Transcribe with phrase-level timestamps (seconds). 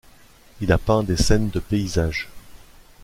[0.61, 2.27] Il a peint des scènes de paysages.